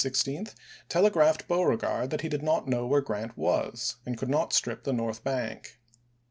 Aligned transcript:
of 0.01 0.11
the 0.11 0.17
16th 0.17 0.55
telegraphed 0.89 1.47
Beauregard 1.47 2.09
that 2.09 2.21
he 2.21 2.27
did 2.27 2.41
not 2.41 2.67
know 2.67 2.87
where 2.87 3.01
Grant 3.01 3.37
was, 3.37 3.97
and 4.03 4.17
could 4.17 4.29
not 4.29 4.51
strip 4.51 4.83
the 4.83 4.93
north 4.93 5.23
bank. 5.23 5.77